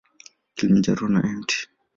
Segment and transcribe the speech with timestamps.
[0.55, 1.49] Kilimanjaro na Mt.